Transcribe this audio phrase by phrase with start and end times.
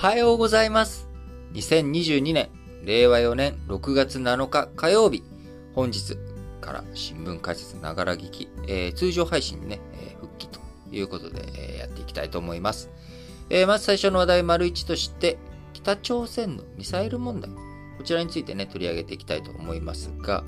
[0.00, 1.08] はようございます。
[1.54, 2.50] 2022年、
[2.84, 5.24] 令和4年6月7日火曜日、
[5.74, 6.16] 本日
[6.60, 10.60] から新聞解説ながら聞き、えー、通常配信にね、えー、復帰と
[10.92, 12.90] いうことで、えー、やっていきたいと思います。
[13.50, 15.36] えまず最初の話題丸一として、
[15.72, 20.44] 北朝鮮のミサイル問題、こちらについてね、取り上げていきたいと思いますが、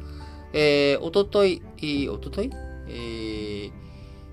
[0.53, 1.61] えー、おととい、
[2.09, 2.53] おととい？
[2.87, 3.40] えー、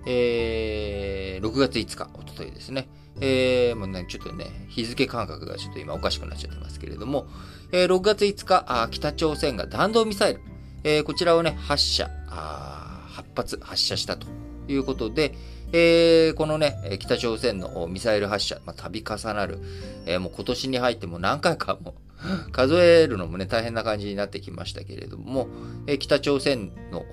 [0.10, 2.88] えー、6月5日、おとといですね。
[3.20, 7.28] えー、もうね、ちょっとね、日付感覚がちょっと今おかしくなっちゃってますけれども、
[7.74, 10.42] えー、6月5日、あ北朝鮮が弾道ミサイル、
[10.86, 14.28] えー、こちらをね、発射、あ8発発射したと
[14.70, 15.36] いうことで、
[15.74, 19.60] えー、このね、北朝鮮のミサイル発射、まあ、度重なる、
[20.06, 21.96] えー、もう今年に入っても何回かも
[22.54, 25.50] 数えるのもね、大変な感じになってきましたけれども、
[25.86, 27.04] えー、北朝鮮の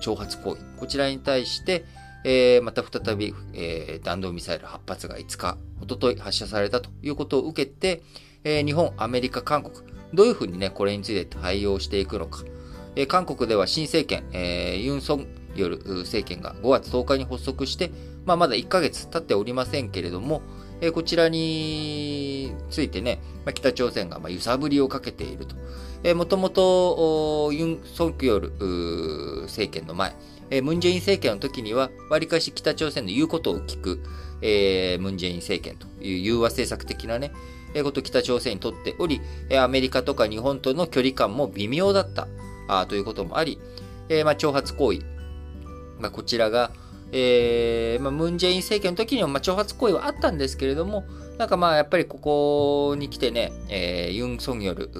[0.00, 1.84] 挑発行為、こちらに対して、
[2.28, 8.02] えー、また再び、えー、弾道ミサイル8発が5日、おととい発射されたということを受けて、
[8.42, 9.76] えー、日本、アメリカ、韓国、
[10.12, 12.42] どういうふうにね、これについて対応していくのか。
[12.96, 17.92] えー、韓国では新政権、えー、ユン・ソンヨル政権が5月10日に発足して、
[18.24, 20.42] まあ、まだ1ヶ月経っておりませんけれども、
[20.80, 25.56] え、こちらについてね、まあ、北朝鮮がまあ揺さぶりをかけていると。
[26.02, 28.50] え、もともと、ユン・ソンクヨル
[29.44, 30.14] 政権の前、
[30.50, 34.00] え、ムンジェイン政権の時には、わりかし北朝鮮の言うことを聞く、
[34.42, 37.32] えー、ムンジェイン政権という融和政策的なね、
[37.74, 39.20] え、こと北朝鮮にとっており、
[39.58, 42.28] アメリカとか日本との距離感も微妙だった
[42.68, 43.58] あということもあり、
[44.08, 45.00] えまあ、挑発行為、
[45.98, 46.70] まあ、こちらが、
[47.18, 51.04] えーまあ、ムンジェイン政権の時には、まあ、挑発行為はあったんですけれども、
[51.38, 54.90] なんかまあやっぱりここに来てね、えー、ユン・ソンによる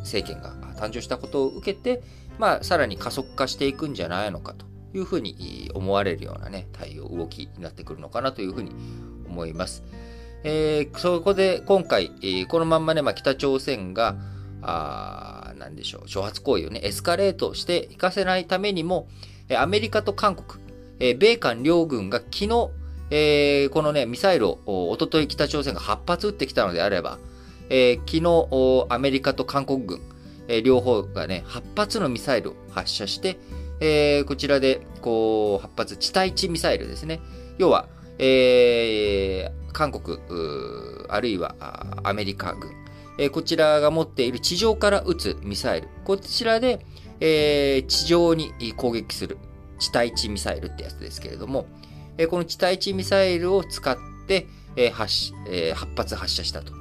[0.00, 2.02] 政権が誕生したことを受けて、
[2.38, 8.70] まあさらに加速化していくんじゃないのかというふうに思われるようなね、対応、動きになってくるのかなというふうに
[9.26, 9.84] 思います。
[10.42, 12.10] えー、そこで今回、
[12.48, 14.16] このまんまね、まあ、北朝鮮が、
[14.60, 19.08] あなんでしょう、挑発行為をね、エスカレートしていかせないためにも、
[19.56, 20.63] アメリカと韓国、
[21.00, 22.70] えー、米韓両軍が昨日、
[23.10, 27.18] えー、このね、ミサイルをおととい北朝鮮が8発撃ってきたのであれば、
[27.70, 30.00] えー、昨日アメリカと韓国軍、
[30.48, 33.38] えー、両方がね、8発のミサイルを発射して、
[33.80, 37.20] えー、こちらで、こう、発発、地対地ミサイルですね。
[37.58, 37.88] 要は、
[38.18, 40.18] えー、韓国、
[41.08, 41.54] あるいは
[42.04, 42.72] アメリカ軍、
[43.18, 45.88] えー、こちらが持っている地上から撃つミサイル。
[46.04, 46.84] こちらで、
[47.20, 49.38] えー、地上に攻撃する
[49.84, 51.66] 地対地ミサイルってやつですけれども、
[52.16, 53.96] え、この地対地ミサイルを使っ
[54.26, 54.46] て、
[54.76, 56.72] えー発えー、8発発射したと。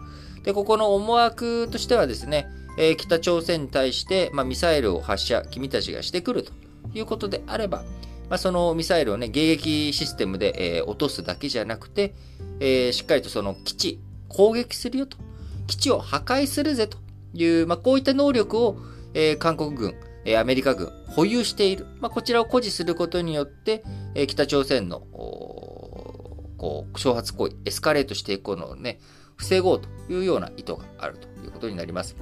[0.43, 2.47] で、ここの思惑としてはですね、
[2.77, 6.51] え、北朝鮮に対して、ま、ミサイルを発射、君たちがしてくると
[6.93, 7.83] いうことであれば、
[8.29, 12.15] ま、そのミサイルをね、迎撃システムで、え、落とすだけじゃなくて、
[12.59, 13.99] え、しっかりとその基地、
[14.29, 15.17] 攻撃するよと、
[15.67, 16.97] 基地を破壊するぜと
[17.33, 18.77] いう、ま、こういった能力を、
[19.13, 19.95] え、韓国軍、
[20.37, 21.85] アメリカ軍、保有している。
[21.99, 23.83] まあ、こちらを誇示することによって、
[24.15, 25.01] え、北朝鮮の、
[26.57, 28.99] こう、挑発行為、エスカレートしていくのをね、
[29.35, 32.15] 防ごうというような意図があるということになります。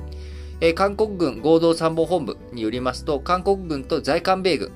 [0.62, 4.72] え、韓国軍合同参謀本部によりますと、韓国軍と在韓米軍、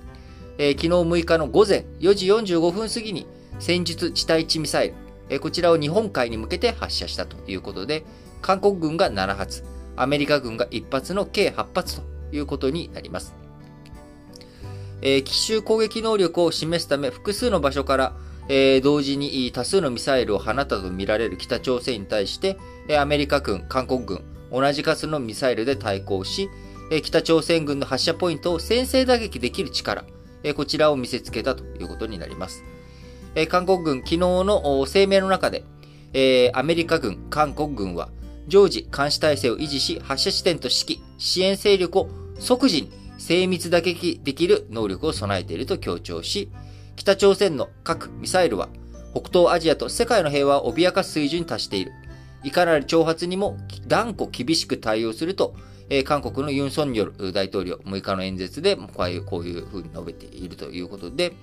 [0.57, 3.27] えー、昨日6日の午前4時45分過ぎに
[3.59, 4.95] 戦術地対地ミサイル、
[5.29, 8.05] え、こちらを日本海に向けて発射したということで、
[8.41, 9.63] 韓国軍が7発、
[9.95, 13.33] アメリカ軍が1発の計8発ということになります。
[15.01, 18.13] えー、奇襲攻撃能力を示すため複数の場所から、
[18.47, 22.57] えー、同時に多数のミサイルを放ったとみられる北朝鮮に対して、
[22.97, 26.49] アメリカ軍、韓国軍、同じ数のミサイルで対抗し
[26.91, 30.05] え、北朝鮮軍の発射ポイントを先制打撃できる力
[30.43, 32.63] え、こちらを見せつけたということになります。
[33.37, 35.63] え韓国軍昨日の声明の中で
[36.13, 38.09] え、アメリカ軍、韓国軍は
[38.47, 42.09] 常時監視体制を維持し、発射地点と指揮、支援勢力を
[42.39, 46.49] 即時に精密打撃できる能力を備えていると強調し、
[46.95, 48.69] 北朝鮮の核・ミサイルは
[49.13, 51.91] 北東アジアと世界の平和を脅かす水準に達している。
[52.43, 55.55] いかなる挑発にも断固厳しく対応すると、
[55.89, 61.33] えー、韓国のユン・ソンニョル大統領、6日の演説でこういう、こういうふうに述べているということで、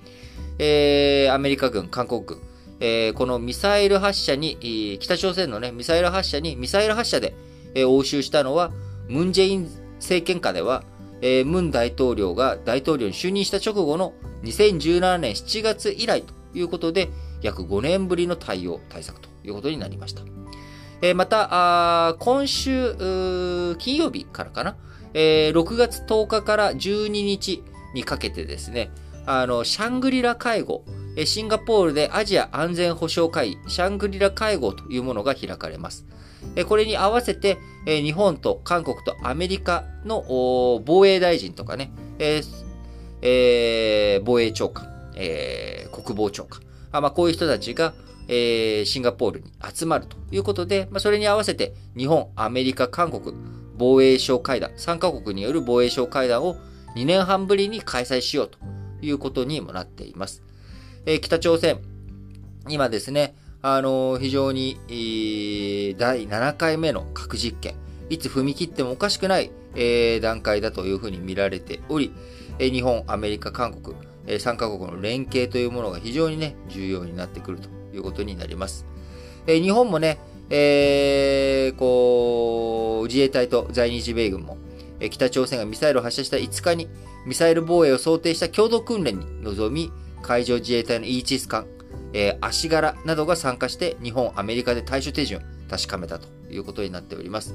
[0.59, 2.39] えー、アメリカ軍、韓国軍、
[2.79, 7.35] えー、このミサイル発射に、北朝鮮のね、ミサイル発射に、ミサイル発射で、
[7.75, 8.71] えー、応酬したのは、
[9.09, 9.69] ムン・ジェイン
[10.03, 10.85] 政権下では、
[11.23, 14.13] えー、ムン大統領が大統領に就任した直後の
[14.43, 17.09] 2017年7月以来ということで、
[17.41, 20.23] 約5年ぶりの対応、対策ということになりました。
[21.01, 22.95] えまた、今週、
[23.79, 24.77] 金曜日からかな、
[25.15, 27.63] えー、6月10日から12日
[27.95, 28.91] にかけてですね、
[29.27, 30.85] あの、シャングリラ会合、
[31.25, 36.07] シンガポールでアジア安全保障会議、シャングリラ会合というものが開かれます。
[36.67, 40.25] これに合わせて、日本と韓国とアメリカの
[40.85, 41.93] 防衛大臣とかね、
[43.23, 46.61] えー、防衛長官、えー、国防長官、
[46.91, 47.95] あまあ、こういう人たちが、
[48.29, 53.35] えー、シンガポールに集まるということで、まあ、それに合わせて日本、アメリカ、韓国、
[53.79, 56.57] 防衛省会談、3カ国による防衛省会談を
[56.97, 58.59] 2年半ぶりに開催しようと
[59.01, 60.43] いうことにもなっています。
[61.05, 61.81] えー、北朝鮮、
[62.69, 67.75] 今ですね、あのー、非常に、えー、第7回目の核実験、
[68.09, 72.13] いつ踏み切ってもおかしくない、えー、段階だというふうに見られており、
[72.61, 73.97] え日本、アメリカ、韓国、
[74.29, 78.87] え3カ国の連携というものが非常にね、重要になってくるということになります。
[79.49, 80.21] え日本もね、
[80.51, 84.57] えー、こう、自衛隊と在日米軍も、
[85.01, 86.89] え北朝鮮がミサイルを発射した5日に、
[87.27, 89.91] ミサイル防衛を想定した共同訓練に臨み、
[90.23, 91.67] 海上自衛隊のイーチス艦、
[92.13, 97.55] えー、足柄などが参加して、日本、アメリカで対処手順を確かめたということになっております。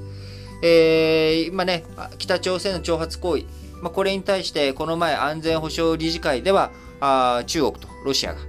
[0.62, 1.84] えー、今ね、
[2.18, 3.44] 北朝鮮の挑発行為、
[3.80, 6.70] まあ、これに対して、この前、安全保障理事会では、
[7.00, 8.40] あ中国とロシアが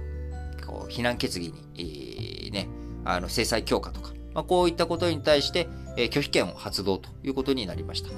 [0.66, 2.68] こう非難決議に、えー、ね、
[3.04, 8.10] あの制裁強化とか、まあ、こういったことに対して、えー、拒否権を発動ということになりました。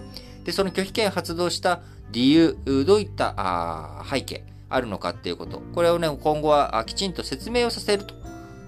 [0.45, 8.15] で、その拒否権発動した理由、どういったあ背景あるのかっていうこと、これをね、今後はきちんと説明をさせると。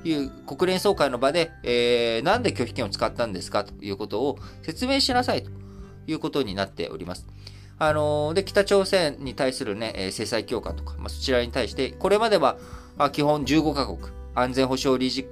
[0.06, 5.50] いう国連総会の場で、えー、なんで拒否権を使ったんですかということを説明しなさいと。
[6.06, 7.26] いうことになっております。
[7.78, 12.56] あので、北朝鮮に対するね、制裁強化とか、まあ、そちらに対して、これまでは、
[13.12, 13.98] 基本15カ国、
[14.34, 15.26] 安全保障理事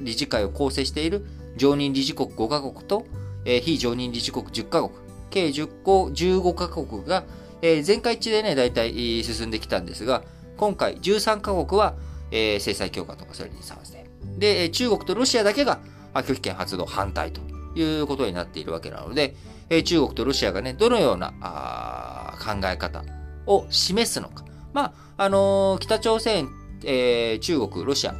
[0.00, 1.26] 理事会を構成している
[1.56, 3.04] 常任理事国5カ国と、
[3.44, 4.92] えー、非常任理事国10カ国、
[5.30, 7.24] 計10個15カ国が、
[7.62, 10.22] えー、全会一でね、大体進んできたんですが、
[10.56, 11.94] 今回13カ国は、
[12.30, 14.04] えー、制裁強化とかそれに賛成。
[14.38, 15.80] で、中国とロシアだけが
[16.14, 17.40] 拒否権発動反対と
[17.78, 19.34] いうことになっているわけなので、
[19.70, 23.04] え中国とロシアがね、どのようなあ考え方
[23.46, 24.44] を示すのか。
[24.72, 26.48] まあ、あのー、北朝鮮、
[26.84, 28.14] えー、中国、ロシア、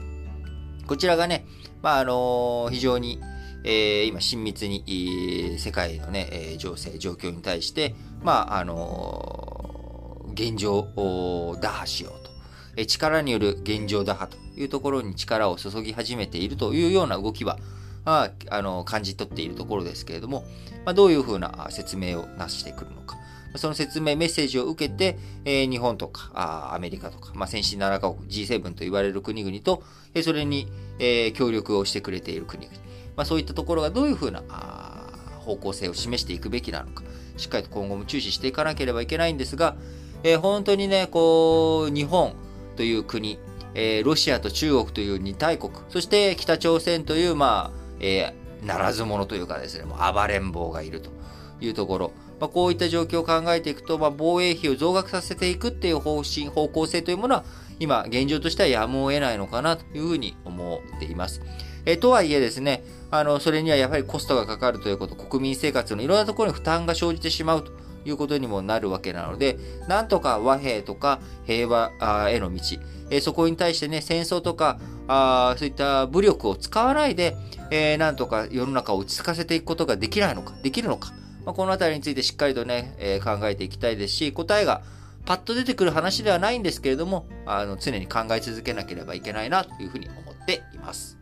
[0.87, 1.46] こちらがね、
[1.82, 3.20] まあ、あの、非常に、
[3.64, 12.86] えー、今、親密に、世界のね、え、情勢、状況に対して、まあ、あの、現状を打破しようと。
[12.86, 17.58] 力による現状打破というところに力を注ぎ始めているというような動きは、
[18.04, 20.44] ああの感じ取っているところですけれども、
[20.84, 23.16] まあ、どういうふうな説明をなしてくるのか。
[23.56, 29.82] その説明、メッセージを受けて、えー、日本とかあアメリカとか、まあ、先進7カ国、G7 と言われる国々と、
[30.14, 30.68] えー、それに、
[30.98, 32.76] えー、協力をしてくれている国々、
[33.16, 34.97] まあ、そういったところがどういうふうなあ
[35.48, 37.02] 方向性を示していくべきなのか、
[37.38, 39.76] しっかりと今後も注視していかなければいけないんですが、
[40.22, 42.34] えー、本当にね、こう、日本
[42.76, 43.38] という国、
[43.74, 51.10] えー、ロシアと中国という二大国、そして北朝鮮という、まあ、えー、ならず者というかですね、もう暴れん坊がいると
[51.60, 57.44] いうところ、まあ、こういった状況を考えていくと、まあ、防衛費を増額させていくっていう方針、方向性というものは、
[57.80, 61.40] 今、現状としてはやむを得ないのかなというふうに思っています。
[61.86, 67.72] えとはいえですね、あの、それにはやはりコストがかかるということ、国民生活のいろんなところに負担が生じてしまうと
[68.05, 69.58] いうことにもなるわけなので、
[69.88, 71.93] なんとか和平とか平和
[72.31, 72.60] への道、
[73.10, 77.35] えそこに対してね、戦争とか、あそういった武力を使わないで、
[77.71, 81.12] えー、なんとか世の中を落ち着かせていくことができないのか、できるのか、
[81.47, 84.82] まあ、このあたりについてしっかりとね、えー、考えていきたいですし、答えが
[85.25, 91.17] パッと出てくる話ではないんですけれども、あの常に考え続けなければいけないなというふうに思っています。